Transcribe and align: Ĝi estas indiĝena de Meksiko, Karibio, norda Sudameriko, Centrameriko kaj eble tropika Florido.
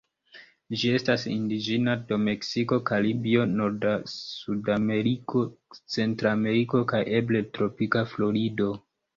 Ĝi 0.83 0.87
estas 0.99 1.25
indiĝena 1.33 1.93
de 2.11 2.17
Meksiko, 2.21 2.79
Karibio, 2.91 3.45
norda 3.61 3.93
Sudameriko, 4.15 5.45
Centrameriko 5.97 6.85
kaj 6.95 7.07
eble 7.23 7.47
tropika 7.59 8.07
Florido. 8.17 8.77